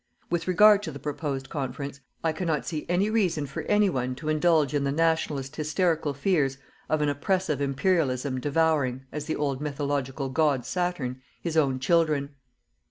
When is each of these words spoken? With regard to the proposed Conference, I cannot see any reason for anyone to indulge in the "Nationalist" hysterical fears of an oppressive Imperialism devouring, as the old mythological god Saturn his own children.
With 0.31 0.47
regard 0.47 0.81
to 0.81 0.91
the 0.91 0.97
proposed 0.97 1.47
Conference, 1.51 1.99
I 2.23 2.31
cannot 2.31 2.65
see 2.65 2.87
any 2.89 3.11
reason 3.11 3.45
for 3.45 3.61
anyone 3.65 4.15
to 4.15 4.29
indulge 4.29 4.73
in 4.73 4.83
the 4.83 4.91
"Nationalist" 4.91 5.55
hysterical 5.57 6.15
fears 6.15 6.57
of 6.89 7.01
an 7.03 7.09
oppressive 7.09 7.61
Imperialism 7.61 8.39
devouring, 8.39 9.05
as 9.11 9.25
the 9.25 9.35
old 9.35 9.61
mythological 9.61 10.29
god 10.29 10.65
Saturn 10.65 11.21
his 11.39 11.55
own 11.55 11.77
children. 11.79 12.31